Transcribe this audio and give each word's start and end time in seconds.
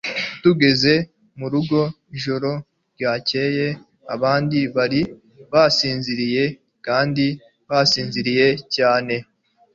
Tugeze 0.43 0.93
murugo 1.39 1.79
ijoro 2.15 2.51
ryakeye, 2.93 3.67
abandi 4.15 4.59
bari 4.75 5.01
basinziriye 5.51 6.43
kandi 6.85 7.25
basinziriye 7.69 8.47
cyane. 8.75 9.15